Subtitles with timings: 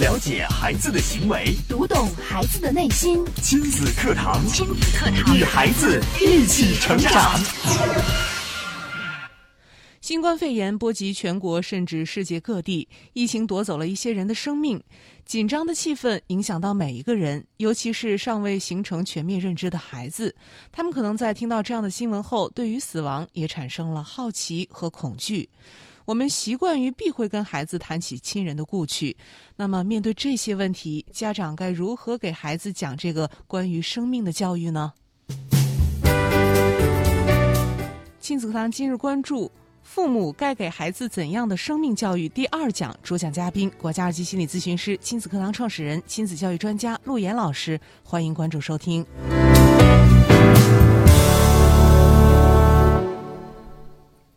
[0.00, 3.22] 了解孩子的行为，读懂孩子的内心。
[3.42, 7.38] 亲子课堂，亲子课堂，与孩子一起成长。
[10.00, 14.82] 新冠肺炎波及全国甚至世界各地，疫情夺走了一些人的生命，
[15.26, 20.34] 紧张的气氛影响到每一个人，尤其是尚未形成全面认知的孩子，
[20.72, 25.50] 他们可能在听到这样的新闻后，对于死亡也产生了好奇和恐惧。
[26.10, 29.16] 我们习惯于避讳跟孩子谈起亲人的故去，
[29.54, 34.92] 那么面对这些问题，家长该如何给孩子讲这个关于生命的教育呢？
[38.18, 39.48] 亲子课堂今日关注。
[39.84, 42.28] 父母该给孩子怎样的生命教育？
[42.30, 47.80] 第二讲主讲嘉宾：国家二级心理咨询师、亲子课堂创始人、亲子教育专家陆岩老师。
[48.02, 49.06] 欢迎关注收听。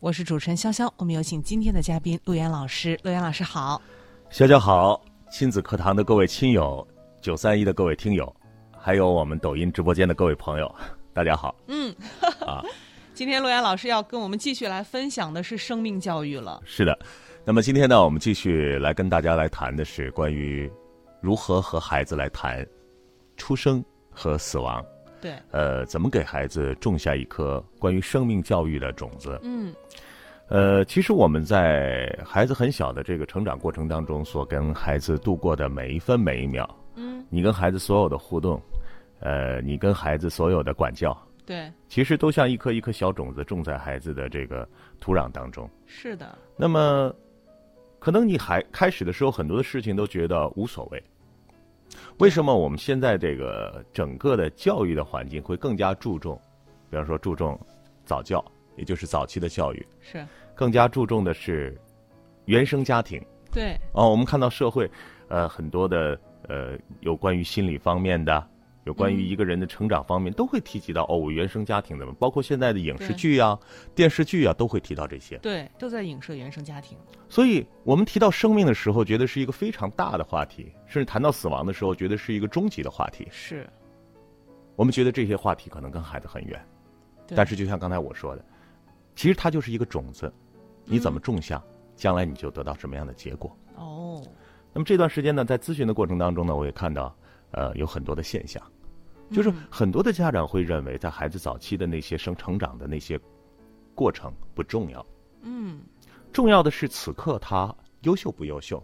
[0.04, 3.00] 我是主持人潇潇，我们有请今天的嘉宾陆岩老师。
[3.04, 3.82] 陆岩老师好，
[4.30, 6.86] 潇潇好，亲子课堂的各位亲友，
[7.22, 8.36] 九三一的各位听友，
[8.78, 10.70] 还有我们抖音直播间的各位朋友，
[11.14, 11.56] 大家好。
[11.68, 11.96] 嗯，
[12.46, 12.62] 啊。
[13.16, 16.62] 今天陆岩老师要跟我们继续来分享的是生命教育了。
[16.66, 17.00] 是的，
[17.46, 20.70] 那么今天呢，我们继续来跟大家来谈的是关于
[21.22, 22.68] 如何和孩子来谈
[23.38, 24.84] 出生和死亡。
[25.24, 25.34] 对。
[25.52, 29.40] 呃，怎么给孩子种下一颗关于生命教育的种子？
[29.42, 29.74] 嗯。
[30.50, 38.62] 呃，其实我们在孩子很小的这个成长过程当中，所跟孩子度过的每一分每一秒，嗯，你跟孩子所有的互动，
[39.22, 41.18] 呃，你跟孩子所有的管教。
[41.46, 44.68] 对，其实都像一颗一颗小种子种在孩子的这个
[45.00, 45.68] 土壤当中。
[45.88, 46.38] 是的。
[46.56, 47.12] 那么，
[47.98, 51.02] 可能你还开始的时候，很多的事情都觉得无所谓。
[52.20, 56.40] 为什么我们现在这个整个的教育的环境会更加注重，
[56.90, 57.60] 比方说注重
[58.06, 58.44] 早教，
[58.78, 61.78] 也就是早期的教育，是更加注重的是
[62.46, 63.22] 原生家庭。
[63.52, 63.76] 对。
[63.94, 64.90] 哦，我们看到社会，
[65.28, 68.48] 呃，很多的呃，有关于心理方面的。
[68.86, 73.58] 有关于一个人的成长方面，都会提及到哦，原生家庭的，包括现在的影视剧啊、
[73.96, 75.38] 电视剧啊，都会提到这些。
[75.38, 76.98] 对，都在影射原生家庭。
[77.30, 83.26] 所以我们提到生命的时候，觉得是一个非常大的话题；甚至谈到死亡的时候，觉得是一个终极的话题。
[83.32, 83.66] 是。
[84.76, 86.62] 我们觉得这些话题可能跟孩子很远，
[87.28, 88.44] 但是就像刚才我说的，
[89.16, 90.32] 其实它就是一个种子，
[90.84, 91.64] 你怎么种下，
[91.96, 93.56] 将来你就得到什么样的结果。
[93.76, 94.22] 哦。
[94.74, 97.16] 那么这段时间呢，在咨询的过程当中呢，我也看到。
[97.54, 98.62] 呃，有很多的现象，
[99.32, 103.20] 就是很多的家长会认为，在孩子早期的那些生成长的那些
[103.96, 105.06] 过程不重要。
[105.42, 105.82] 嗯，
[106.32, 108.82] 重要的是此刻他优秀不优秀。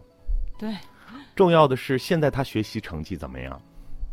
[0.58, 0.74] 对，
[1.36, 3.60] 重要的是现在他学习成绩怎么样。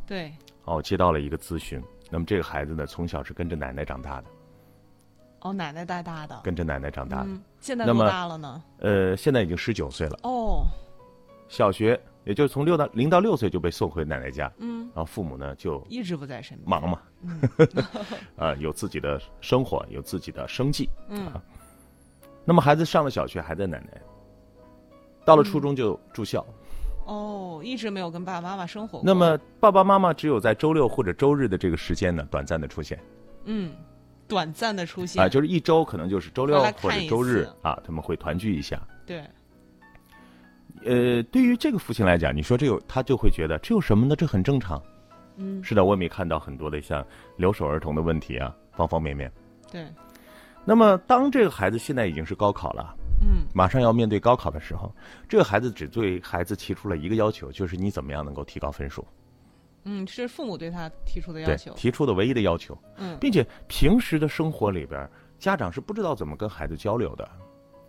[0.06, 0.32] 对。
[0.66, 4.28] 哦，接到了一个咨询，那么这个孩子呢，从小是跟着奶奶长大的。
[5.42, 6.42] 哦，奶奶带大的。
[6.44, 7.30] 跟着奶奶长大的。
[7.62, 8.64] 现在多大了呢？
[8.80, 10.20] 呃，现在已经十九岁了。
[10.24, 10.66] 哦。
[11.48, 12.00] 小学。
[12.28, 17.02] 也就是从六到零到六岁就被送回奶奶家，嗯，然后父母呢就一直不在身边，忙嘛，
[18.36, 21.32] 啊，有自己的生活，有自己的生计，嗯，
[22.44, 24.02] 那么孩子上了小学还在奶奶，
[25.24, 26.46] 到了初中就住校，
[27.06, 29.02] 哦，一直没有跟爸爸妈妈生活。
[29.06, 33.00] 那么爸爸妈妈只有在周六或者周日的这个时间呢，短暂的出现，
[33.46, 33.72] 嗯，
[34.28, 35.24] 短暂的出现。
[35.24, 39.24] 啊，就是一周可能就是周六或者周日啊，他们会团聚一下，对。
[40.86, 44.16] 呃，对于这个父亲来讲，你说这有他就会觉得这有什么呢？
[44.16, 44.82] 这很正常。
[45.38, 47.06] 嗯，是的，我也没看到很多的像
[47.36, 49.32] 留守儿童的问题啊，方方面面。
[49.72, 49.86] 对。
[50.66, 54.94] 那么，当这个孩子现在已经是高考了，嗯，马上要面对高考的时候，
[55.30, 59.06] 这个孩子只对孩子提出了一个要求，就是你怎么样能够提高分数。
[59.84, 61.72] 嗯，是父母对他提出的要求。
[61.74, 62.78] 提出的唯一的要求。
[62.98, 65.10] 嗯，并且平时的生活里边，
[65.40, 67.30] 家长是不知道怎么跟孩子交流的，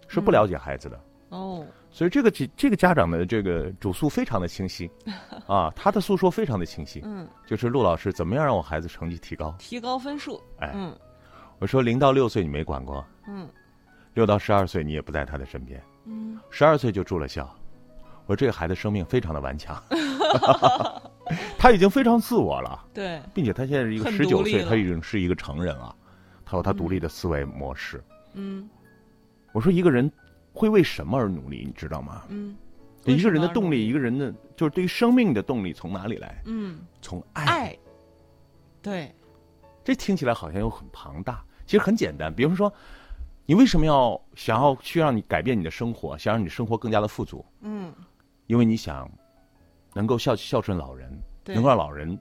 [0.07, 1.01] 是不了解孩子的。
[1.31, 1.67] 哦。
[1.91, 4.89] 所以这个这这个家长的这个主诉非常的清晰，
[5.49, 10.95] 啊，他的诉说非常的清晰，嗯，就是陆老师怎么样让我孩子成绩提高，提高分数，哎，嗯，
[11.59, 13.49] 我说零到六岁你没管过，嗯，
[14.15, 17.49] 六到十二岁你也不在他的身边，嗯，十二岁就住了校，
[18.27, 19.83] 我说这个孩子生命非常的顽强，
[21.59, 25.97] 他已经非常自我了，对，并且他现在是一个十九岁，他已经是一个成人了，
[26.45, 28.69] 他有他独立的思维模式，嗯，
[29.53, 30.11] 我说一个人。
[30.53, 31.65] 会为什么而努力？
[31.67, 32.25] 你知道吗？
[32.29, 32.57] 嗯，
[33.05, 36.43] 一个人的动力，一个人的就是对于生命的动力从哪里来？
[36.47, 37.77] 嗯，从爱。
[38.83, 39.15] 对，
[39.85, 42.33] 这听起来好像又很庞大，其实很简单。
[42.35, 42.73] 比如说，
[43.47, 47.45] 你为什么要想要去让你改变你的生活，想让你生活更加的富足？
[47.61, 47.93] 嗯，
[48.47, 49.11] 因为你想
[49.95, 51.11] 能够孝孝顺老人，
[51.45, 52.19] 能够让老人。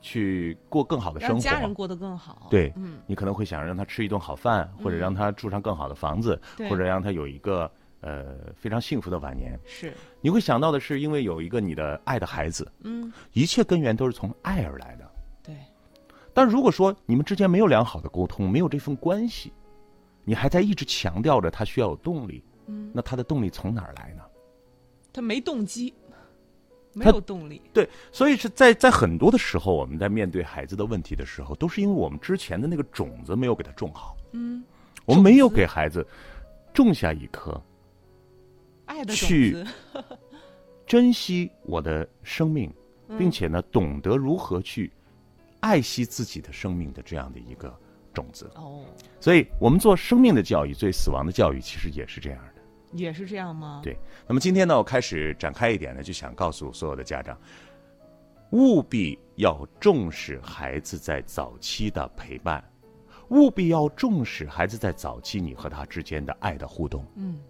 [0.00, 2.46] 去过更好的生活，家人过得更好。
[2.50, 7.70] 对，嗯，你可能会想让他吃一顿好饭，或者让他住上更好的房子，或者让他有一个
[8.00, 15.10] 呃非常幸福的晚年，是，你会想到的是，因为有一个你的爱的孩子，嗯，一切根源都是从爱而来的。
[15.42, 15.56] 对，
[16.32, 19.52] 但如果说你们之间没有良好的沟通，没有这份关系，
[20.24, 24.22] 你还在一直强调着他需要有动力，嗯，那他的动力从哪儿来呢？
[25.12, 25.94] 他没动机，
[26.98, 34.64] 没有动力，对，所以是在在很多的时候，我们在面对孩子的问题的时候，都是因为我们之前的那个种子没有给他种好，嗯，
[35.04, 36.06] 我们没有给孩子
[36.72, 37.60] 种下一颗
[38.86, 39.62] 爱的去，
[40.86, 42.72] 珍惜我的生命，
[43.08, 44.90] 嗯并且呢，懂得如何去
[45.60, 47.78] 爱惜自己的生命的这样的一个
[48.14, 48.50] 种子。
[48.54, 48.84] 哦，
[49.20, 52.55] 所以我们做生命的教育，对死亡的教育，其实也是这样的。
[52.92, 53.80] 也是这样吗？
[53.82, 53.96] 对
[54.26, 57.38] 那么今天呢，我开始展开一点呢，就想告诉所有的家长，
[58.50, 62.62] 务必要重视孩子在早期的陪伴，
[63.28, 67.04] 务必要重视孩子在早期你和他之间的爱的互动。
[67.16, 67.40] 嗯，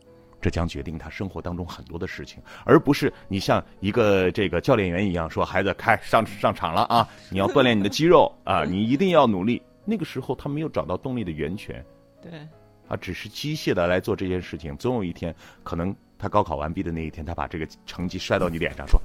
[0.40, 9.62] 这将决定他生活当中很多的事情，而不是你像一个这个教练员一样说，孩子开上上场了啊， 你要锻炼你的肌肉啊，你一定要努力。
[9.84, 11.84] 那个时候他没有找到动力的源泉，
[12.20, 12.48] 对，
[12.88, 19.00] 他只是机械的来做这件事情，总有一天，可能他高考完毕的那一天，他把这个成绩摔到你脸上，说：“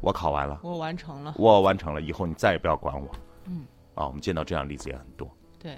[0.00, 3.08] 我考完了，我完成了，我完成了，以后你再也不要管我。”
[3.46, 3.64] 嗯，
[3.94, 5.28] 啊，我们见到这样的例子也很多。
[5.58, 5.76] 对，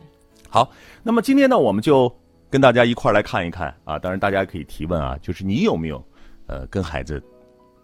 [0.49, 0.70] 好，
[1.02, 2.14] 那么今天呢，我们就
[2.50, 6.05] 跟大家一块儿来看一看啊，当然大家可以提问啊，就是你有没有
[6.46, 7.23] 呃跟孩子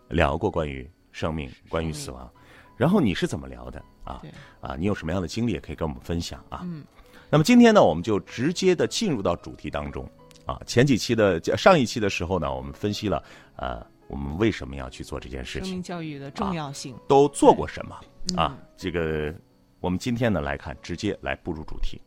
[0.08, 2.30] 聊过关于生命、关于死亡，
[2.76, 4.22] 然后你是怎么聊的啊？
[4.60, 6.60] 啊，你有什么样的经历也可以跟我们分享啊。
[6.64, 6.84] 嗯，
[7.30, 10.08] 那么今天呢，我们就直接的进入到主题当中
[10.46, 10.58] 啊。
[10.66, 13.22] 前几期的上一期的时候呢，我们分析了
[13.56, 18.00] 呃我们为什么要去做这件事生情命，教育的重要性，都做过什么
[18.32, 18.58] 嗯啊？
[18.76, 19.34] 这个
[19.80, 22.00] 我们今天呢来看，直接来步入主题。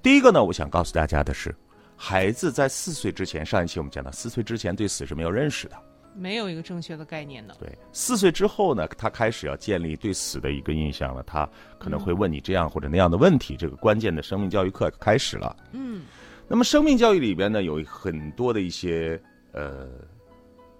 [0.00, 1.52] 第一个呢，我想告诉大家的是，
[1.96, 5.76] 孩子在四岁之前，上一期我们讲到，四岁之前对死是没有认识的。
[6.16, 13.56] 没有一个正确的概念的，对，四岁之后呢，他开始要建立对死的一个印象了，他可能会问你这样或者那样的问题。
[13.56, 15.56] 这个关键的生命教育课开始了。
[15.72, 16.02] 嗯，
[16.46, 19.20] 那么生命教育里边呢，有很多的一些
[19.52, 19.88] 呃，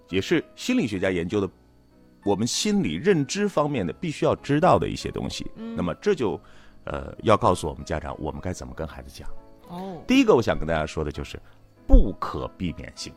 [0.09, 1.49] 也是心理学家研究的，
[2.23, 5.45] 我们心理认知方面的必须要知道的一些东西。
[5.75, 6.39] 那么这就
[6.85, 9.29] 呃要告诉我们家长，我们该怎么跟孩子讲。
[9.67, 11.37] 哦，第一个，我想跟大家说的就是
[11.87, 13.13] 不可避免性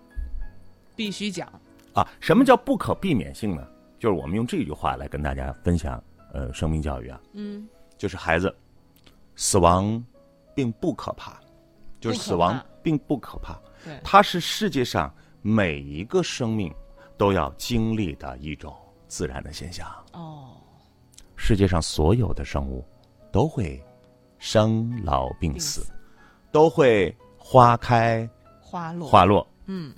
[0.97, 1.49] 必须讲，
[1.99, 2.09] 啊。
[2.21, 3.67] 什么叫不可避免性呢？
[3.99, 6.01] 就是我们用这句话来跟大家分享
[6.33, 8.55] 呃生命教育啊，嗯，就是孩子
[9.35, 10.01] 死亡
[10.55, 11.41] 并不可怕，
[11.99, 13.59] 就是死亡并不可怕。
[13.85, 15.13] 对，它是世界上
[15.43, 16.73] 每一个生命
[17.17, 18.73] 都要经历的一种
[19.09, 19.85] 自然的现象。
[20.13, 20.51] 哦，
[21.35, 22.87] 世界上所有的生物
[23.33, 23.85] 都会
[24.39, 25.85] 生老病病，死
[26.53, 28.29] 都会花开
[28.61, 29.45] 花落，花落。
[29.67, 29.93] 嗯，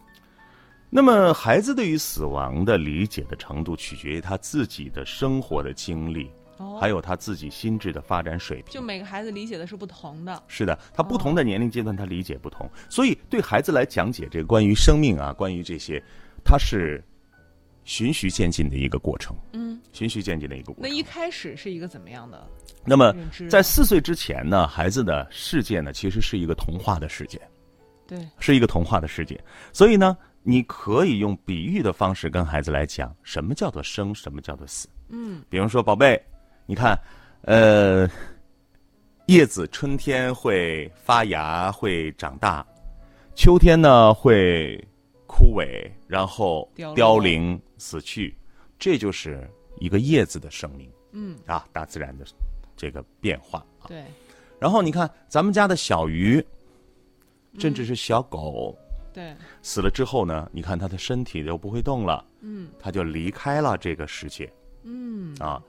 [0.93, 8.75] 那么，孩子对于死亡的理解的程度，取决于他自己的生活的经历，哦，还有他自己心智的发展水平。
[8.75, 16.03] 就每个孩子理解的是不同的，是的，他不同的年龄阶段，他理解不同，所以对孩子来讲解这个关于生命啊，关于这些，
[16.45, 17.01] 它是
[17.85, 20.83] 循序渐进的一个过程，嗯，循序渐进的一个过程。
[20.83, 22.45] 那一开始是一个怎么样的？
[22.85, 23.15] 那么，
[23.49, 27.41] 在四岁之前呢，孩子的世界呢，其实是一个童话的世界，
[28.09, 29.39] 对，是一个童话的世界。
[29.73, 34.89] 所以呢，你可以用比喻的方式跟孩子来讲，什么叫做生，什么叫做死。
[35.09, 36.21] 嗯，比如说，宝贝，
[36.67, 36.99] 你看，
[37.43, 38.09] 呃，
[39.27, 42.67] 叶子春天会发芽，会长大，
[43.35, 44.83] 秋天呢会
[45.27, 48.37] 枯萎，然后凋零死去，
[48.79, 49.49] 这就是
[49.79, 52.25] 一个叶子的生命嗯，啊，大自然的
[52.77, 53.59] 这个变化。
[53.81, 53.89] 啊。
[53.89, 54.05] 对，
[54.59, 56.45] 然后你看，咱们家的小鱼，
[57.59, 58.77] 甚至是小狗，
[59.13, 64.53] 对，死了之后呢，你看他的身体就不会动了，嗯，他就离开了这个世界。
[64.85, 65.63] 嗯，啊。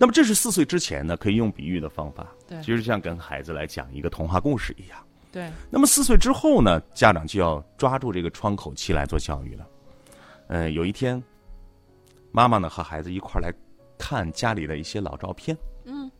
[0.00, 4.98] 那么这是四岁之前呢，可以用比喻的方法，对其实像跟孩子来讲一个童话故事一样。
[5.32, 9.68] 对，那么四岁之后呢，家长就要抓住这个窗口期来做教育了。
[10.46, 11.22] 呃，有一天，
[12.30, 13.52] 妈妈呢和孩子一块儿来
[13.98, 16.10] 看家里的一些老照片，嗯，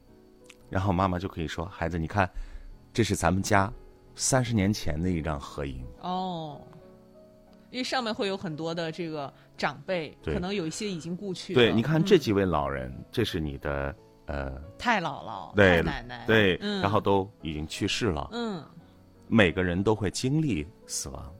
[0.68, 2.28] 然后妈妈就可以说：“孩子，你看，
[2.92, 3.72] 这是咱们家
[4.18, 5.82] 三十年前的一张合影。
[6.02, 6.60] 哦，
[7.70, 11.58] 因为上面会有很多的这个长辈，可能有一些已经故去了。
[11.58, 13.94] 对，你看这嗯几位老人，这是你的
[14.26, 18.28] 呃，太姥姥、对太奶奶，对，嗯，然后都已经去世了。
[18.32, 18.62] 嗯，
[19.28, 21.34] 每个人都会经历死亡，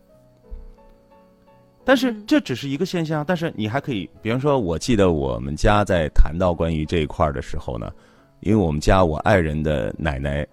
[1.85, 3.25] 但是嗯这只是一个现象。
[3.26, 7.92] 但是你还可以，比方说，我记得我们家在谈到关于这一块儿的时候呢，
[8.40, 10.47] 因为我们家我爱人的奶奶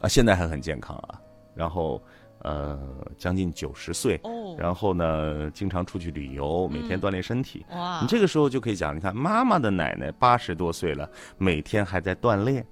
[0.00, 1.20] 啊，现在还很健康啊，
[1.54, 2.02] 然后
[2.40, 2.78] 呃
[3.16, 4.56] 将近九十岁，哦。
[4.58, 7.64] 然后呢经常出去旅游，每天锻炼身体。
[7.70, 8.00] 哇。
[8.00, 12.66] 你这个时候就可以讲，你看妈妈的奶奶八十多岁了，每天还在锻炼，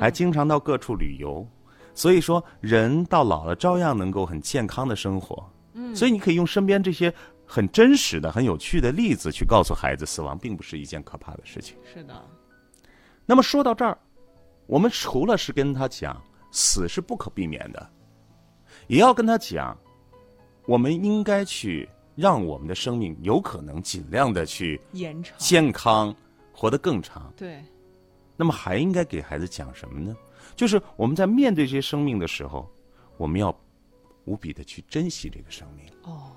[0.00, 1.46] 还经常到各处旅游，
[1.94, 5.44] 所以说人到老了照样能够很健康的生活。
[5.74, 7.12] 嗯，所以你可以用身边这些
[7.46, 11.76] 很真实的、很有趣的例子去告诉孩子，死亡并不是一件可怕的事情。
[11.82, 12.14] 是的，
[13.24, 13.96] 那么说到这儿，
[14.66, 17.90] 我们除了是跟他讲死是不可避免的，
[18.86, 19.76] 也要跟他讲，
[20.66, 26.14] 我们应该去让我们的生命有可能尽量的去延长健康，
[26.52, 27.32] 活得更长。
[27.36, 27.62] 对，
[28.36, 30.16] 那么还应该给孩子讲什么呢？
[30.54, 32.70] 就是我们在面对这些生命的时候，
[33.16, 33.54] 我们要
[34.24, 36.32] 无比的去珍惜这个生命哦，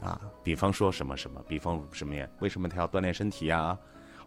[0.00, 0.20] 啊。
[0.42, 2.28] 比方说什么什么，比方什么呀？
[2.40, 3.78] 为什么他要锻炼身体呀？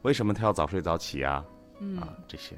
[0.01, 1.43] 为什么他要早睡早起呀？
[1.79, 2.55] 嗯啊，这些。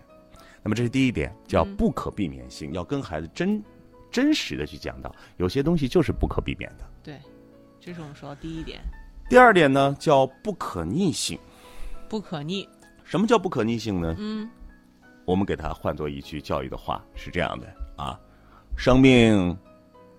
[0.64, 3.62] 那么这是第一点，叫不可避免性，要跟孩子真
[4.12, 6.86] 真实的去讲到，有些东西就是不可避免的。
[7.04, 7.20] 对，
[7.80, 8.82] 这是我们说的第一点，
[9.30, 11.38] 第二点呢，叫不可逆性。
[12.10, 12.68] 不可逆。
[13.04, 14.16] 什么叫不可逆性呢？
[14.18, 14.50] 嗯，
[15.26, 18.20] 我们给它换作一句教育的话是这样的啊：
[18.76, 19.58] 生命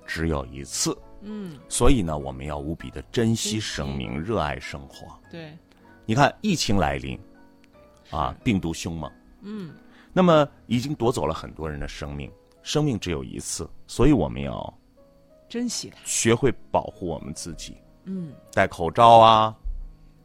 [0.07, 5.19] 只有一次，嗯，所以呢，我们要无比的珍惜珍惜生命，热爱生活。
[5.31, 5.57] 对，
[6.07, 7.19] 你看，疫情来临，
[8.11, 9.75] 啊，病毒凶猛，嗯，
[10.13, 12.31] 那么已经夺走了很多人的生命。
[12.69, 14.79] 生命只有一次，所以我们要
[15.49, 15.99] 珍惜它。
[16.05, 19.57] 学会保护我们自己，嗯，戴口罩啊，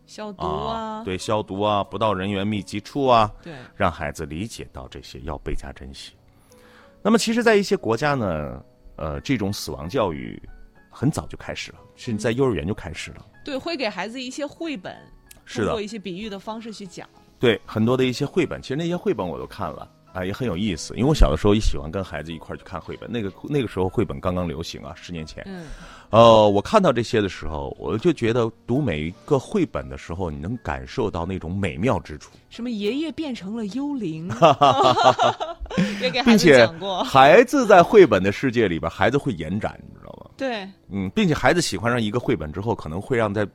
[0.05, 6.11] 消毒啊，对，消毒啊，不到人员密集处啊，对让孩子理解到这些要倍加珍惜。
[7.01, 8.61] 那么，其实，在一些国家呢，
[8.97, 10.37] 呃，这种死亡教育
[10.89, 13.25] 很早就开始了，甚至在幼儿园就开始了。
[13.45, 14.93] 对，会给孩子一些绘本，
[15.45, 17.07] 是的通过一些比喻的方式去讲。
[17.39, 20.93] 对，很多的一些绘本，其实那些绘本我都看了啊，也很有意思。
[20.95, 25.43] 因为我小的时候也喜欢跟孩子一块儿去看绘本，那个那个时候绘本刚刚流行啊，十年前。
[25.47, 25.65] 嗯，
[26.11, 32.31] 呃，我看到这些的时候，我就觉得读每一个绘本的时候，你能感受到那种美妙之处。
[32.49, 34.29] 什么爷爷变成了幽灵，
[36.23, 36.65] 并且。
[37.03, 40.29] 孩子在绘本的世界里边，孩子会延展，你知道吗？
[40.37, 43.47] 对，嗯，并且孩子喜欢上一个绘本之后，可能会让在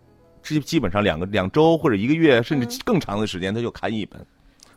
[0.42, 4.24] 基基本上两个两周或者一个月，甚至更长的时间，他就看一本。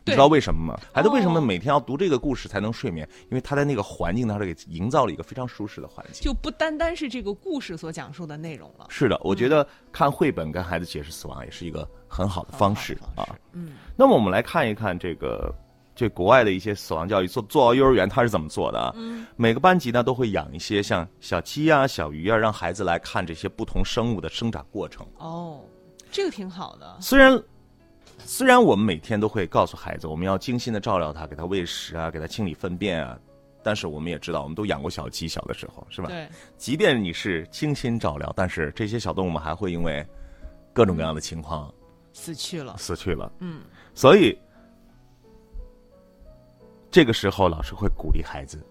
[0.04, 0.80] 你知道为什么吗？
[0.92, 3.08] 孩子为什么哦每天要读这个故事才能睡眠？
[3.30, 6.22] 因为他在那个环境当中给营造了一个非常舒适的环境。
[6.22, 8.86] 就不单单是这个故事所讲述的内容了。
[8.88, 13.24] 是的，我觉得看绘本跟孩子解释死亡也是一个很好的方式啊。
[13.52, 15.54] 嗯，那么我们来看一看这个
[15.94, 18.92] 这国外的一些死亡教育做做到幼儿园，他是怎么做的啊？
[18.96, 25.06] 嗯每个班级呢都会养一些像小鸡啊、小鱼啊，让孩子来看这些不同生物的生长过程。
[25.18, 25.60] 哦，
[26.10, 26.96] 这个挺好的。
[27.00, 27.40] 虽然
[28.24, 33.18] 虽然我们每天都会告诉孩子，我们要精心的照料他，给他喂食啊，给他清理粪便啊。
[33.64, 36.08] 但是我们也知道，我们都养过小鸡，小的时候是吧？
[36.08, 40.04] 对，即便你是精心照料，但是这些小动物们还会因为
[40.72, 41.72] 各种各样的情况
[42.12, 42.76] 死去了。
[42.76, 43.30] 死去了。
[43.38, 43.60] 嗯，
[43.94, 44.36] 所以
[46.90, 48.66] 这个时候，老师会鼓励孩子，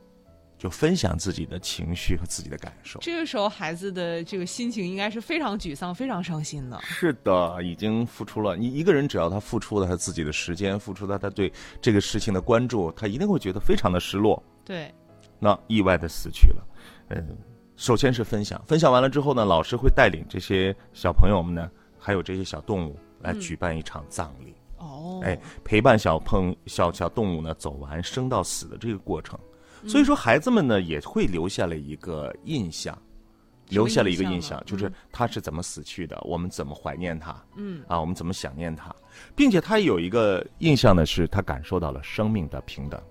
[0.62, 3.00] 就分享自己的情绪和自己的感受。
[3.00, 6.80] 这个时候孩子的这个心情应该是非常沮丧、非常伤心的。
[6.84, 8.56] 是的，已经付出了。
[8.56, 11.52] 你一个人只要他付出了他自己的时间，付出了他对
[11.82, 14.44] 这个事情的关注，他一定会觉得非常的失落。
[14.64, 14.94] 对，
[15.40, 16.64] 那意外的死去了。
[17.10, 17.36] 嗯，
[17.76, 24.54] 首先是分享，分享完了之后呢，老师会带领这些小朋友们呢，还有这些小动物来举办一场葬礼。
[24.78, 29.40] 哦，哎，陪伴小朋小小动物呢走完生到死的这个过程，
[29.88, 32.98] 所以说孩子们呢也会留下了一个印象，
[33.70, 38.94] 留下了一个印象就是他是怎么死去的，我们怎么怀念他，嗯，啊，我们怎么想念他，
[39.36, 43.02] 并且他有一个印象呢，是他感受到了生命的平等，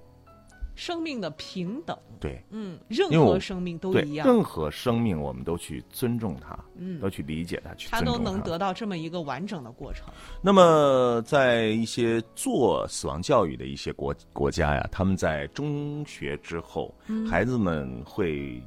[0.80, 2.42] 生命的平等，对。
[2.48, 6.98] 嗯，任何生命都，一样，任何生命我们都去尊重它，嗯。
[6.98, 8.00] 都去理解它，去它。
[8.00, 10.06] 都能得到这么一个完整的过程。
[10.40, 17.26] 那么，在一些做死亡教育的一些国国家呀，他们在中学之后，嗯。
[17.26, 18.62] 孩子们会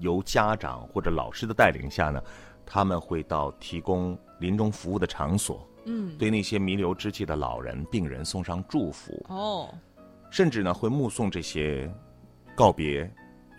[0.00, 2.22] 由家长或者老师的带领下呢，
[2.66, 9.72] 他们会到提供临终服务的场所，嗯，对那些弥留之际的老人、病人送上祝福，哦，
[10.30, 11.92] 甚至呢会目送这些
[12.54, 13.10] 告别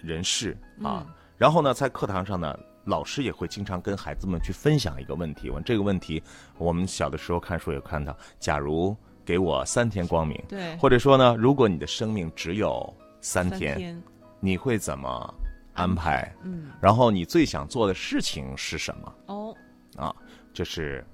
[0.01, 0.51] 人世
[0.83, 1.05] 啊。
[1.07, 5.51] 嗯然后呢，在课堂上呢，老师也会经常跟孩子们去分享一个问题。
[5.51, 6.19] 问这个问题，
[6.57, 14.01] 我们小的时候看书也看到，假如给我三天光明，对，或者说呢，如果你的生命只有三三天，
[14.39, 15.31] 你会怎么
[15.75, 16.35] 安排？
[16.41, 19.15] 嗯，然后你最想做的事情是什么？
[19.27, 19.55] 哦，
[19.95, 20.11] 啊，
[20.51, 21.05] 这是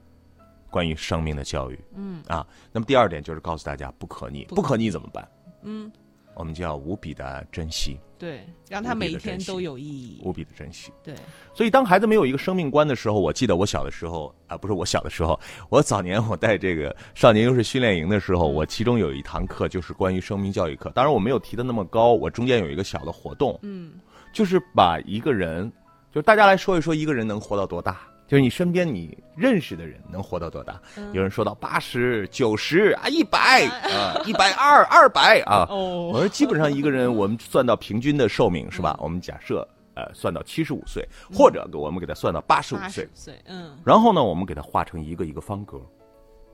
[0.69, 1.77] 关于生命的教育。
[1.95, 5.27] 嗯啊，那么第二点就是告诉大家不可逆，不不可逆怎么办？
[5.63, 5.91] 嗯，
[6.35, 10.21] 我们就要无比的珍惜，对，让他每一天都有意义。
[10.23, 10.91] 无比的珍惜。
[11.03, 11.13] 对，
[11.53, 15.39] 所以当孩子没有一个生命观的时候，我记得我小的时候啊，不是我小的时候，
[15.69, 20.91] 我早年我带这个少年优势训练营的时候，我其中有一堂课就是关于生命教育课。
[20.95, 23.93] 当然我没有提的那么高，我中间有一个小的活动，嗯，
[24.33, 25.71] 就是把一个人，
[26.11, 28.01] 就是大家来说一说一个人能活到多大。
[28.33, 30.81] 就是你身边你认识的人能活到多大？
[31.11, 35.67] 有人说到八十九十啊，一百啊，一百二二百啊。
[35.69, 38.97] 哦我说基本上一个人，我们算到平均的寿命是吧？
[38.99, 39.59] 我们假设
[39.93, 43.07] 呃算到七十五岁，或者我们给他算到八十五岁。
[43.13, 45.79] 岁，嗯，然后呢，我们给他画成一个一个方格，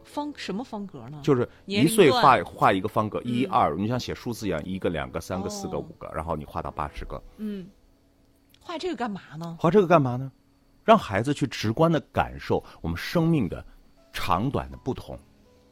[0.03, 1.21] 方什么方格呢？
[1.23, 7.23] 就是一岁画画一个方格，一二，你像写数字一样，一个、两个、三个、四个、哦五个，然后你画到八十个。
[7.37, 7.65] 嗯，
[8.59, 9.55] 画这个干嘛呢？
[9.57, 10.29] 画这个干嘛呢？
[10.89, 13.63] 让孩子去直观的感受我们生命的
[14.11, 15.15] 长短的不同。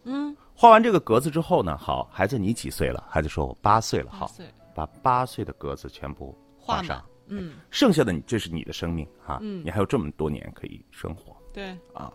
[0.03, 3.03] 嗯，画完这个格子之后呢，好，孩子你几岁了？
[3.09, 4.11] 孩子说我八岁了。
[4.11, 4.31] 好
[4.75, 7.05] 八，把八岁的格子全部画画上满。
[7.29, 11.35] 嗯，剩下的你这是你的生命啊，嗯你还有这么多年可以生活。
[11.51, 12.13] 对啊，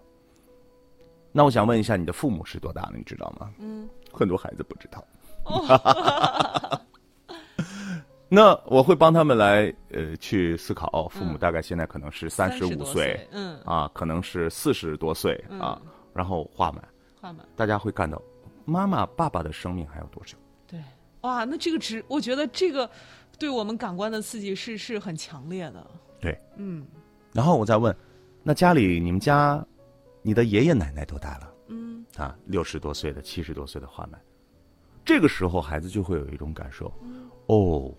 [1.33, 2.93] 那我想问一下，你的父母是多大了？
[2.97, 3.53] 你知道吗？
[3.59, 5.05] 嗯，很多孩子不知道。
[8.35, 15.79] 那我会帮他们来呃去思考，哦，父母大概现在可能是三十30多五岁岁，嗯，啊，可能是四十多岁啊，
[16.15, 16.83] 然后画满，
[17.21, 18.21] 画满，大家会看到
[18.65, 20.39] 妈妈、爸爸的生命还有多久？
[20.67, 20.83] 对，
[21.21, 22.89] 哇，那这个值，我觉得这个
[23.39, 25.87] 对我们感官的刺激是是很强烈的。
[26.19, 26.87] 对，嗯。
[27.35, 27.95] 然后我再问，
[28.43, 29.63] 那家里你们家，
[30.23, 31.53] 你的爷爷奶奶多大了？
[31.67, 34.19] 嗯，啊，六十多岁的、七十多岁的画满，
[35.05, 37.29] 这个时候孩子就会有一种感受，嗯。
[37.47, 37.93] 哦，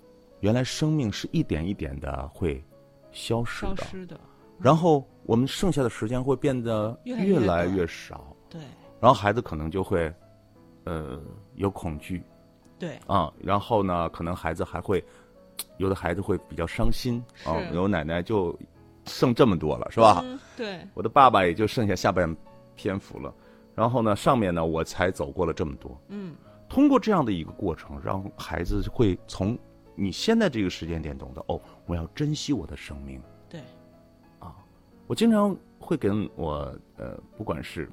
[0.43, 2.61] 原来生命是一点一点的会
[3.13, 4.19] 消失的，消失的，
[4.59, 8.59] 然后我们剩下的时间会变得越来越少，对。
[8.99, 10.13] 然后孩子可能就会，
[10.83, 11.17] 呃，
[11.55, 12.21] 有恐惧。
[12.77, 15.01] 对，啊，然后呢，可能孩子还会，
[15.77, 17.23] 有的孩子会比较伤心。
[17.45, 17.73] 啊，是。
[17.73, 18.53] 有奶奶就
[19.05, 20.19] 剩这么多了，是吧？
[20.25, 22.35] 嗯，对，我的爸爸也就剩下下半
[22.75, 23.33] 篇幅了，
[23.73, 25.97] 然后呢，上面呢我才走过了这么多。
[26.09, 26.35] 嗯。
[26.67, 29.57] 通过这样的一个过程，让孩子会从
[29.95, 33.21] 你现在这个时间点懂得哦，我要珍惜我的生命。
[33.49, 33.61] 对，
[34.39, 34.55] 啊
[35.07, 37.89] 我经常会跟我呃，不管是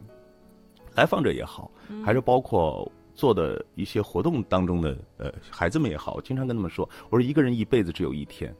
[0.94, 1.70] 来访者也好，
[2.04, 8.54] 还是包括做的一些活动当中的呃孩子们也好，我经常跟他们说，我说一个人一辈子只有一天，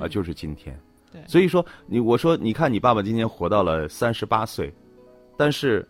[0.00, 0.78] 啊、就是今天。
[1.10, 4.72] 对所以说你我说你看你爸爸今年活到了三十八岁，
[5.38, 5.88] 但是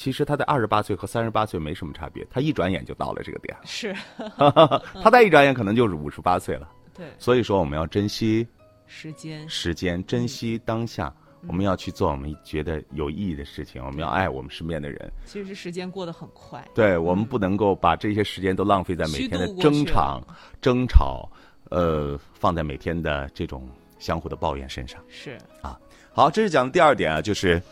[0.00, 3.94] 其实他在二十八岁和三十八岁没什么差别，他一转眼就到了这个点儿，是，
[5.02, 6.66] 他再一转眼可能就是五十八岁了。
[6.96, 8.48] 对，所以说我们要珍惜
[8.86, 11.12] 时间，时间，珍惜当下。
[11.42, 15.10] 嗯我们要去做我们觉得有意义的事情，我们要爱我们身边的人。
[15.24, 16.62] 其实时间过得很快。
[16.74, 20.22] 对我们不能够把这些时间都浪费在每天的争吵、
[20.60, 21.26] 争吵，
[21.70, 23.66] 呃，放在每天的这种
[23.98, 25.02] 相互的抱怨身上。
[25.08, 25.80] 是啊
[26.12, 27.62] 好，这是讲的第二点啊，就是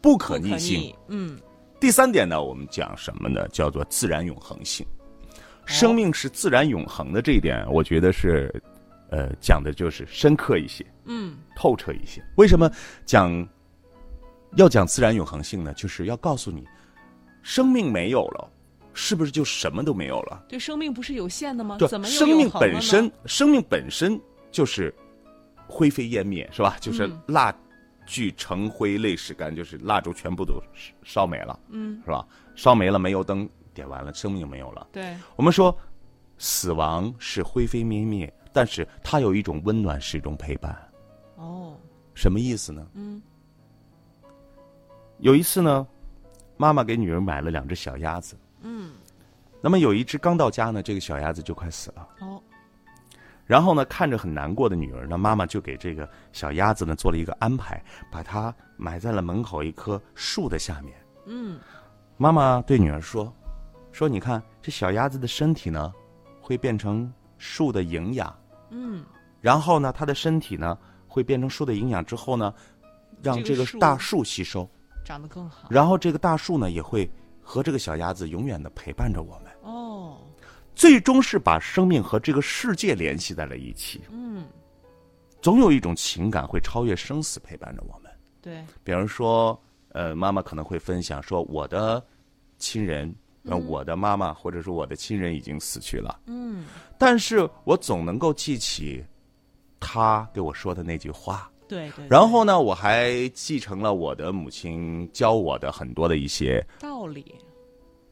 [0.00, 0.78] 不可逆性。
[0.78, 1.36] 逆，嗯，
[1.80, 3.48] 第三点呢，我们讲什么呢？
[3.48, 4.86] 叫做自然永恒性。
[4.86, 4.88] 哦
[5.66, 8.52] 生命是自然永恒的这一点，我觉得是，
[9.10, 12.20] 呃，讲的就是深刻一些，嗯，透彻一些。
[12.36, 12.68] 为什么
[13.06, 13.46] 讲
[14.56, 15.72] 要讲自然永恒性呢？
[15.74, 16.64] 就是要告诉你，
[17.42, 18.50] 生命没有了，
[18.94, 20.44] 是不是就什么都没有了？
[20.48, 21.76] 对，生命不是有限的吗？
[21.78, 24.92] 对怎么，生命本身，生命本身就是
[25.68, 26.76] 灰飞烟灭，是吧？
[26.80, 27.20] 就是嗯
[28.10, 30.60] 蜡炬成灰泪始干，就是蜡烛全部都
[31.04, 32.26] 烧没了，嗯，是吧？
[32.56, 34.88] 烧没了，煤油灯点完了，生命没有了。
[34.90, 35.76] 对，我们说，
[36.36, 40.76] 死亡是灰飞烟灭，但是它有一种温暖，是一种陪伴。
[41.36, 41.76] 哦，
[42.12, 42.84] 什么意思呢？
[42.94, 43.22] 嗯，
[45.18, 45.86] 有一次呢，
[46.56, 48.36] 妈妈给女儿买了两只小鸭子。
[48.62, 48.90] 嗯，
[49.62, 52.08] 那么有一只刚到家呢，这个小鸭子就快死了。
[52.20, 52.29] 哦，
[53.50, 60.94] 然后呢，看着很难过的女儿，呢妈妈就给这个小鸭子呢做了一个安排，把它埋在了门口一棵树的下面。
[61.26, 61.58] 嗯，
[62.16, 63.34] 妈妈对女儿说
[63.90, 65.92] ：“说你看这小鸭子的身体呢，
[66.40, 68.32] 会变成树的营养，
[68.70, 69.04] 嗯，
[69.40, 72.54] 然后呢，它的身体呢会变成树的营养之后呢，
[73.20, 74.70] 让这个大树吸收，
[75.04, 75.66] 长得更好。
[75.68, 77.10] 然后这个大树呢也会
[77.42, 79.49] 和这个小鸭子永远的陪伴着我们，哦，
[80.74, 84.00] 最终是把生命和这个世界联系在了一起。
[84.10, 84.46] 嗯，
[85.42, 88.10] 总有一种情感会超越生死，陪伴着我们。
[88.40, 92.02] 对，比如说，呃，妈妈可能会分享说，我的
[92.56, 96.64] 亲人，呃，我的妈妈或者说我的亲人已经死去了，嗯，
[96.96, 99.04] 但是我总能够记起
[99.78, 101.50] 他给我说的那句话。
[101.68, 102.06] 对对。
[102.08, 107.34] 然后呢，我还继承了我的母亲教我的很多的一些道理，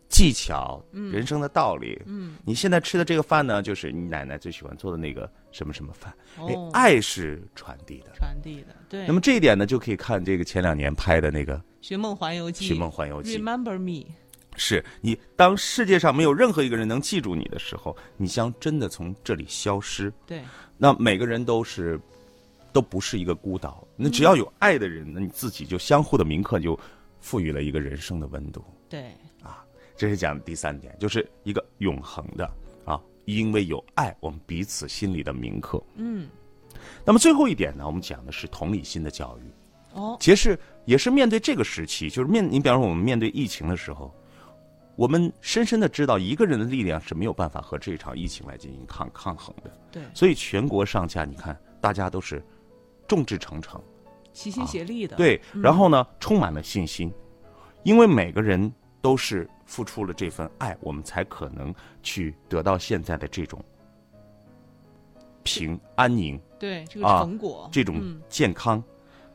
[0.09, 2.01] 技巧、人生的道理。
[2.07, 6.13] 嗯，你现在吃的这个饭呢，就是你奶奶最喜欢做的那个什么什么饭。
[6.37, 8.13] 哎哦，爱是传递的。
[8.15, 9.07] 传递的，对。
[9.07, 13.39] 那么这一点呢，就可以看这个前两年拍的那个《寻梦环游记》，《寻梦环游记》。
[13.43, 14.07] Remember me，
[14.57, 20.13] 是你当世界上没有任何一个人能记住你的时候，你将真的从这里消失。
[20.27, 20.43] 对，
[20.77, 22.01] 那每个人都是，
[22.73, 23.87] 都不是一个孤岛。
[23.95, 26.79] 那只要有爱的人，那你自己就相互的铭刻，就
[27.21, 28.65] 赋予了一个人生的温度。
[28.89, 29.13] 对，
[29.99, 32.49] 这是讲的第三点，就是一个永恒的
[32.85, 35.83] 啊，因为有爱，我们彼此心里的铭刻。
[35.97, 36.29] 嗯，
[37.05, 39.99] 那么最后一点呢，我们讲的是同理心的教育。
[39.99, 44.15] 哦，其实也是面对这个时期，就是面你比方说我们面对疫情的时候，
[44.95, 49.73] 我们深深的知道一个人的力量是没有办法和这场疫情来进行抗抗衡的。
[49.91, 52.41] 对，所以全国上下，你看大家都是
[53.09, 53.83] 众志成城，
[54.33, 57.13] 齐心协力的，，对，然后呢，充满了信心，
[57.83, 63.63] 因为每个人都是付出了这份爱，我们才可能去得到现在的这种
[65.43, 66.41] 平安宁。
[66.59, 68.83] 对这个啊成果，这种嗯健康。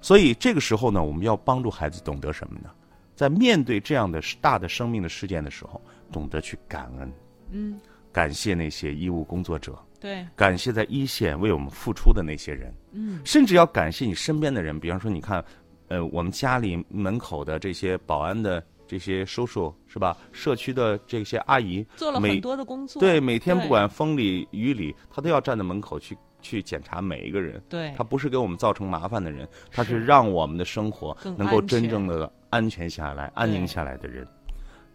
[0.01, 2.69] 所以这个时候呢，我们要帮助孩子懂得什么呢？
[3.15, 5.79] 在面对这样的大的生命的事件的时候，
[6.11, 7.13] 懂得去感恩，
[7.51, 7.79] 嗯，
[8.11, 14.77] 感谢那些医务工作者，对，感谢在一线为我们付出的那些人，嗯，甚至要感谢你身边的人。
[14.79, 15.45] 比方说，你看，
[15.87, 18.61] 呃，我们家里门口的这些保安的
[18.93, 20.15] 这些叔叔是吧？
[20.31, 27.59] 社区的这些阿姨，做了很多的工作，对，每天不管风里雨里，他都要站在门口去去检查每一个人。
[27.67, 34.27] 对他不是给我们造成麻烦的人，他是是让我们的生活能够真正的安全下来、安宁下来的人。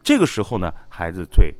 [0.01, 1.53] 这个时候呢，孩子对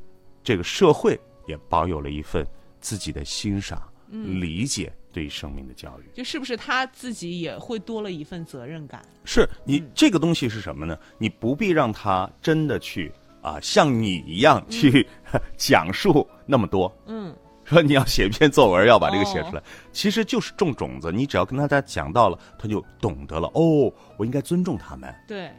[0.45, 2.47] 这个社会也保有了一份
[2.79, 6.09] 自己的欣赏、嗯理解对于生命的教育。
[6.15, 9.03] 就是不是他自己也会多了一份责任感？
[9.25, 10.99] 是你这个东西是什么呢？
[11.19, 15.07] 你不必让他真的去啊，像你一样去
[15.57, 16.93] 讲述那么多。
[17.07, 21.13] 嗯，说你要写一篇作文，要把这个写哦出来，其实就是种种子。
[21.13, 23.51] 你只要跟大家讲到了，他就懂得了。
[23.55, 25.51] 哦，我应该尊重他们，对，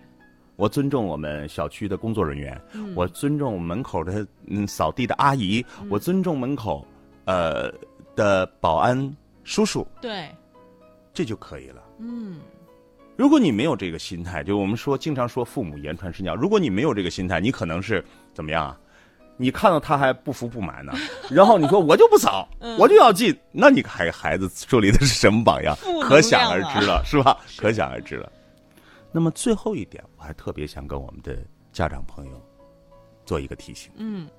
[0.55, 6.85] 我尊重我们小区的工作人员，嗯我尊重门口的嗯扫地的阿姨，我尊重门口
[7.25, 7.71] 呃
[8.15, 9.15] 的保安
[9.49, 10.29] 叔叔，对，
[11.11, 11.81] 这就可以了。
[11.97, 12.39] 嗯，
[13.17, 18.79] 如果你没有这个心态，就我们说经常说父母言传身教，如果你没有这个心态，你可能是怎么样啊？
[19.37, 20.93] 你看到他还不服不满呢，
[21.31, 25.75] 然后你说我就不扫，我就要进，那你还孩子树立的是什么榜样？
[26.03, 27.35] 可想而知了，是吧？
[27.57, 28.31] 可想而知了。
[29.11, 31.35] 那么最后一点，我还特别想跟我们的
[31.71, 32.39] 家长朋友
[33.25, 34.29] 做一个提醒：嗯，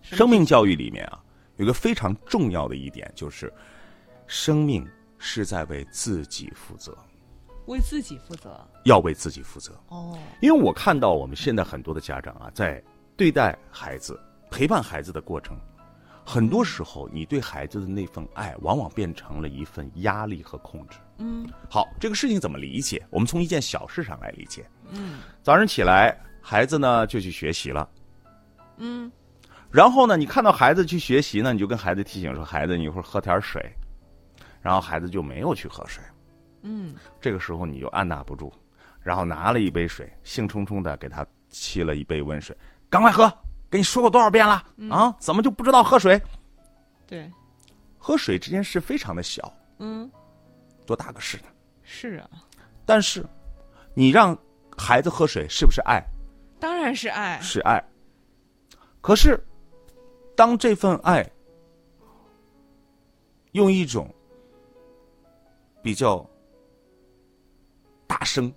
[0.00, 1.20] 生命教育里面啊，
[1.56, 3.52] 有个非常重要的一点，就是
[4.26, 4.86] 生命
[5.18, 6.96] 是在为自己负责，
[7.66, 9.72] 为自己负责要为自己负责。
[9.88, 12.82] 哦，因为我看到我们现在很多的家长啊，在
[13.16, 15.58] 对待孩子、陪伴孩子的过程，
[16.24, 20.98] 很多时候你对孩子的那份爱，往往变成了一份压力和控制。
[21.18, 23.04] 嗯好，这个事情怎么理解？
[23.10, 24.68] 我们从一件小事上来理解。
[24.90, 27.88] 嗯早上起来，孩子呢就去学习了，
[28.76, 29.10] 嗯，
[29.70, 33.64] 然后呢，你看到孩子去学习呢，你就跟孩子提醒说：“孩子，你一会儿喝点水。”
[34.66, 36.02] 然后孩子就没有去喝水。
[36.62, 38.52] 嗯，这个时候你就按捺不住，
[39.00, 42.56] 然后拿了一杯水，兴冲冲的给他沏了一杯温水，
[42.90, 43.32] 赶快喝！
[43.70, 45.14] 跟你说过多少遍了、啊？
[45.20, 46.20] 怎么就不知道喝水？
[47.06, 47.30] 对，
[47.96, 50.10] 喝水这件事非常的小，嗯，
[50.84, 51.48] 多大个事呢？
[51.84, 52.28] 是啊，
[52.84, 53.24] 但是，
[53.94, 54.36] 你让
[54.76, 56.02] 孩子喝水是不是爱？
[56.58, 57.80] 当然是爱，是爱。
[59.00, 59.40] 可是，
[60.36, 61.24] 当这份爱
[63.52, 64.12] 用一种
[65.86, 66.28] 比较
[68.08, 68.52] 大声、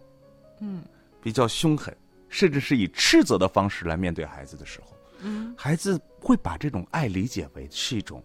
[0.62, 0.82] 嗯
[1.22, 1.96] 比较凶狠，
[2.28, 8.24] 甚至是以斥责的方式来面对孩子的时候，嗯，孩子会把这种爱理解为是一种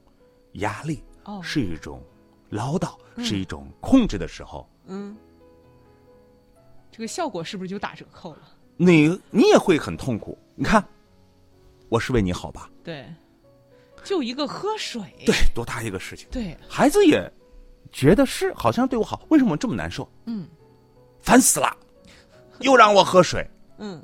[0.54, 2.02] 压力，哦，是一种
[2.48, 5.14] 唠叨，是一种控制的时候，嗯，
[6.90, 8.56] 这个效果是不是就打折扣了？
[8.78, 10.38] 你你也会很痛苦。
[10.54, 10.82] 你看，
[11.90, 12.70] 我是为你好吧？
[12.82, 13.06] 对，
[14.02, 16.26] 就一个喝水，对，多大一个事情。
[16.30, 17.30] 对，孩子也
[17.94, 20.07] 觉得是好像对我好，为什么这么难受？
[20.26, 20.46] 嗯
[21.22, 21.74] 烦死了，
[22.61, 24.02] 又让我喝水，嗯，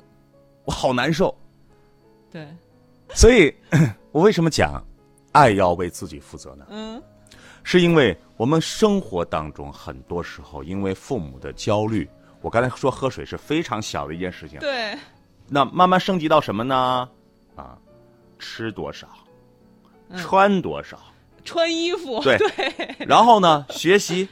[0.65, 1.37] 我好难受。
[2.31, 2.47] 对，
[3.13, 3.53] 所以，
[4.11, 4.83] 我为什么讲
[5.33, 6.65] 爱要为自己负责呢？
[6.69, 7.03] 嗯
[7.63, 12.09] 是因为我们生活当中很多时候，因为父母的焦虑，
[12.41, 14.97] 我刚才说喝水是非常小的一件事情，对，
[15.47, 17.07] 那慢慢升级到什么呢？
[17.55, 17.77] 啊，
[18.39, 19.07] 吃多少，
[20.17, 20.97] 穿多少，
[21.43, 22.37] 穿衣服，对。
[22.37, 24.27] 对，然后呢，学习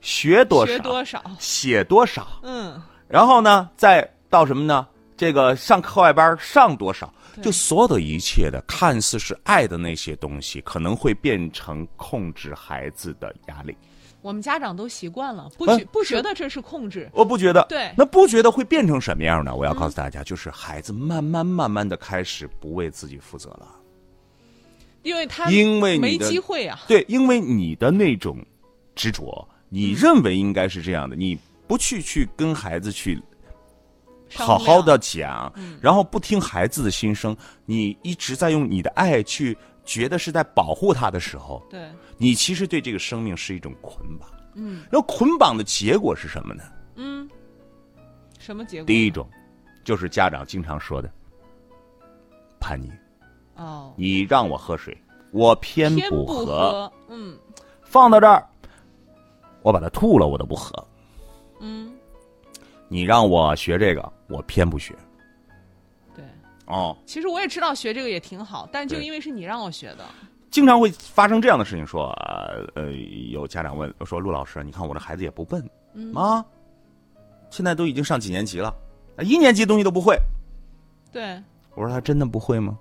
[0.00, 4.86] 学多少，学多少，写多少，嗯，然后呢，再到什么呢？
[5.16, 13.76] 这个上课外班上多少，就所有的一切的看似是爱的那些东西，可能会变成控制孩子的压力。
[14.20, 17.08] 我们家长都习惯了，不嗯觉不觉得这是控制。
[17.12, 17.92] 我不觉得，对。
[17.96, 19.54] 那不觉得会变成什么样呢？
[19.54, 23.68] 我要告诉大家，就是孩子慢慢慢慢的开始不为自己负责了。
[25.02, 26.80] 因为他因为你没的机会啊。
[26.86, 28.38] 对，因为你的那种
[28.94, 33.20] 执着，你认为应该是这样的，你不去去跟孩子去
[34.34, 44.28] 好好的量讲，然后不听孩子的心声，你一直在用你的爱去觉得是在保护他的时候，对，你其实对这个生命是一种捆绑。
[44.54, 46.62] 嗯，然后捆绑的结果是什么呢？
[46.96, 47.28] 嗯，
[48.38, 48.86] 什么结果？
[48.86, 49.28] 第一种，
[49.82, 51.10] 就是家长经常说的
[52.60, 52.90] 叛逆。
[53.56, 54.96] 哦，你让我喝水，
[55.30, 57.38] 我偏偏不喝，喝，嗯
[57.82, 58.46] 放到这儿，
[59.62, 60.72] 我把它吐了，我都不喝。
[61.60, 61.92] 嗯，
[62.88, 64.94] 你让我学这个，我偏不学。
[66.14, 66.24] 对。
[66.66, 70.04] 哦，其实我也知道学这个也挺好，但就因为是你让我学的，
[70.50, 72.92] 经常会发生这样的事情，说呃呃，
[73.30, 76.44] 有家长问说：“陆老师，你看我这孩子也不笨，嗯啊，
[77.50, 78.74] 现在都已经上几年级了，
[79.16, 80.18] 啊一年级东西都不会。
[81.12, 81.40] 对”
[81.76, 82.78] 我说：“他真的不会吗？”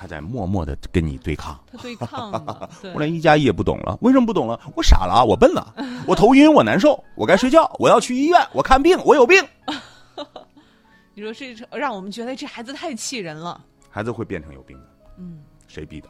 [0.00, 1.60] 他在默默的跟你对抗。
[1.70, 2.32] 他对抗
[2.94, 4.58] 我连一加一也不懂了，为什么不懂了？
[4.74, 5.74] 我傻了啊，我笨了，
[6.06, 9.44] 我头晕，我难受，我该睡觉，我要去医院，我看病，我有病。
[11.12, 14.86] 你说这让我们觉得这孩子太气人了，孩子会变成有病的，
[15.18, 16.08] 嗯，谁逼的？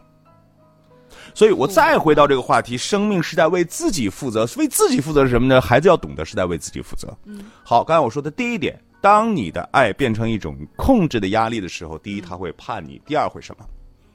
[1.35, 5.61] 所以我再回到这个话题，生命是在为自己负责，为自己负责是什么呢？
[5.61, 7.13] 孩子要懂得是在为自己负责。
[7.25, 13.67] 嗯，好，刚才我说的第一点，当你的爱变成一种控制的压力的时候，第一他会叛逆，第二会什么？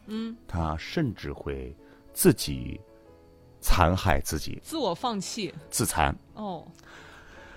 [0.08, 1.76] 嗯，他甚至会
[2.14, 2.80] 自己
[3.60, 6.16] 残害自己，自我放弃，自残。
[6.34, 6.66] 哦，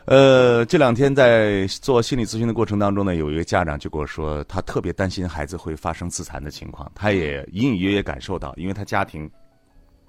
[0.06, 9.30] 呃，这两天在做心理咨询的过程当中呢，有一个家长就跟我说，他特别担心孩子会发生自残的情况，他也隐隐约约感受到，因为他家庭，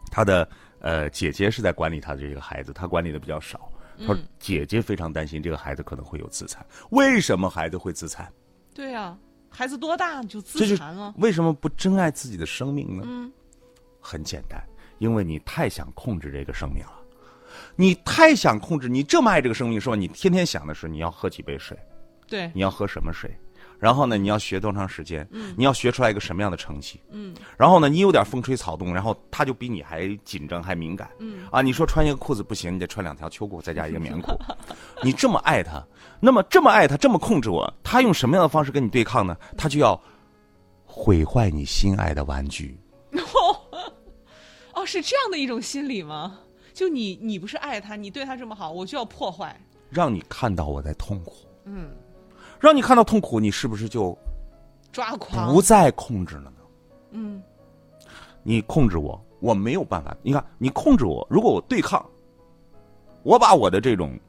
[0.10, 0.48] 他的
[0.80, 3.70] 呃姐姐是在管理他的这个孩子，他管理的比较少。
[4.00, 8.32] 他说姐姐非常担心这个孩子可能会有自残，为什么孩子会自残？
[8.74, 9.18] 对呀、
[9.50, 11.14] 孩子多大就自残了？
[11.18, 13.04] 为什么不珍爱自己的生命呢？
[13.06, 13.32] 嗯，
[14.00, 14.62] 很简单，
[15.00, 16.94] 因为你太想控制这个生命了，
[17.76, 19.96] 你太想控制，你这么爱这个生命，是吧？
[19.96, 21.78] 你天天想的是你要喝几杯水，
[22.28, 23.38] 对，你要喝什么水，
[23.80, 25.56] 然后呢，你要学多长时间，嗯。
[25.58, 34.32] 你要学出来一个什么样的成绩，嗯，然后呢，你有点风吹草动，然后他就比你还紧张还敏感，嗯，啊，你说穿一个裤子不行，你得穿两条秋裤再加一个棉裤，
[35.02, 35.84] 你这么爱他，
[36.20, 39.36] 那么这么爱他，这么控制我，他用什么样的方式跟你对抗呢？
[39.58, 40.00] 他就要
[40.86, 42.78] 毁坏你心爱的玩具，
[44.74, 46.40] 哦，是这样的一种心理吗？
[46.74, 49.60] 就你，你不是爱他，你对他这么好，我就要破坏。
[49.90, 51.34] 让你看到我在痛苦，
[51.66, 51.90] 嗯，
[52.60, 54.18] 让你看到痛苦，你是不是就
[54.92, 55.54] 抓狂。
[55.54, 56.58] 不再控制了呢？
[57.12, 57.42] 嗯，
[58.44, 60.16] 你控制我，我没有办法。
[60.22, 62.06] 你看，你控制我，如果我对抗，
[63.24, 64.20] 我把我的这种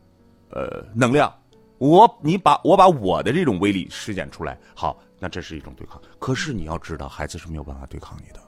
[0.51, 1.33] 呃能量，
[1.79, 6.01] 我你把我把我的这种威力施展出来，好，那这是一种对抗。
[6.19, 8.40] 可是你要知道，孩子是没有办法对抗你的，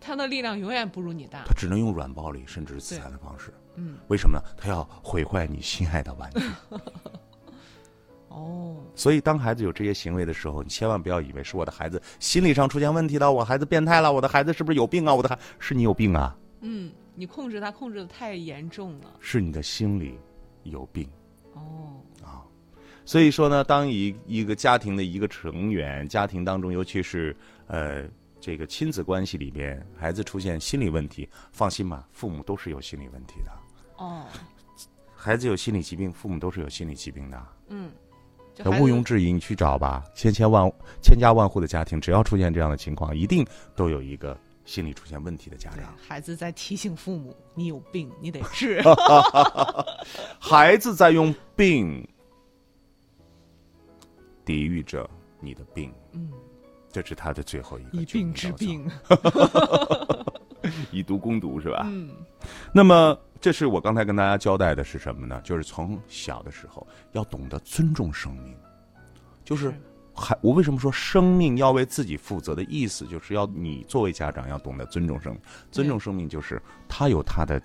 [0.00, 1.52] 他的力量永远不如你大他。
[1.54, 3.52] 只能用软暴力甚至是自残的方式。
[3.74, 4.42] 嗯，为什么呢？
[4.56, 6.40] 他要毁坏你心爱的玩具。
[8.28, 15.14] 哦，所以，当孩子有这些行为的时候，你千万不要以为是我的孩子心理上出现问题了，我孩子变态了，我的孩子是不是有病啊？
[15.14, 19.12] 我的孩是你有病啊，嗯，你控制他控制的太严重了。
[19.20, 20.18] 是你的心理
[20.64, 21.08] 有病。
[21.54, 22.42] 哦，啊
[23.04, 27.34] 所以说呢，当一一个家庭的一个成员，家庭当中，尤其是
[27.68, 28.04] 呃
[28.40, 33.52] 这个亲子关系里边，孩子出现心理问题，放心吧，父母都是有心理问题的。
[33.98, 34.26] 哦，
[35.14, 37.46] 孩子有心理疾病，父母都是有心理疾病的。
[37.68, 38.05] 嗯，就
[38.58, 40.70] 那毋庸置疑，你去找吧，千千万
[41.02, 45.94] 千家万户的家庭，只要出现这样的情况，一定都有一个心理出现问题的家长。
[45.96, 48.82] 孩子在提醒父母，你有病，你得治。
[50.40, 52.06] 孩子在用病
[54.44, 55.08] 抵御着
[55.40, 56.30] 你的病，嗯，
[56.90, 58.88] 这是他的最后一个以病治病。
[60.90, 61.82] 以毒攻毒是吧？
[61.86, 62.10] 嗯，
[62.72, 65.40] 那么，这是我刚才跟大家交代的是什么呢？
[65.44, 68.56] 就是从小的时候要懂得尊重生命，
[69.44, 69.74] 就是是
[70.14, 75.40] 还我为什么说生命要为自己负责的意思，就是要你作为家长要懂得尊重生命。
[75.70, 77.60] 尊重生命就是他有他的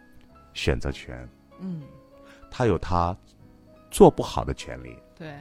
[0.53, 1.27] 选择权，
[1.59, 1.81] 嗯，
[2.49, 3.15] 他有他
[3.89, 5.33] 做不好的权利，对，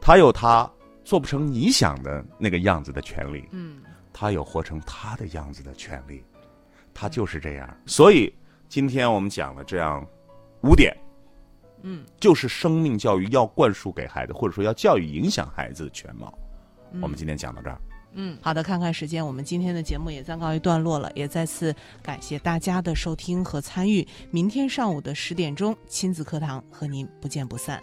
[0.00, 0.68] 他有他
[1.04, 3.80] 做不成你想的那个样子的权利，嗯，
[4.12, 6.24] 他有活成他的样子的权利，
[6.92, 7.76] 他就是这样。
[7.86, 8.34] 所以
[8.68, 10.06] 今天我们讲了这样
[10.62, 10.96] 五点，
[11.82, 16.32] 嗯，就是生命教育要灌输给孩子，或者说要教育影响孩子的全貌。
[17.00, 17.80] 我们今天讲到这儿。
[18.18, 24.06] 嗯，好的，看看时间，我们今天的节目也暂告一段落了，也再次感谢大家的收听和参与。
[24.30, 27.82] 明天上午的十点钟，亲子课堂和您不见不散。